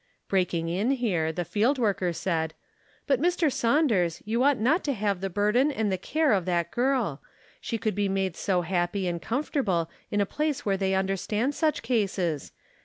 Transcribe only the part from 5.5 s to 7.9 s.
and the care of that girl; she